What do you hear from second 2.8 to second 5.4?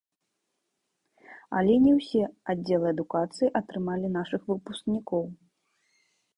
адукацыі атрымалі нашых выпускнікоў.